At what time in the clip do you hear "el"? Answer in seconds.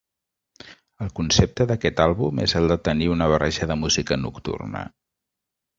1.07-1.11, 2.61-2.73